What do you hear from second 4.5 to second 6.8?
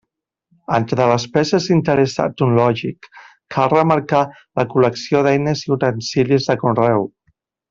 la col·lecció d'eines i utensilis de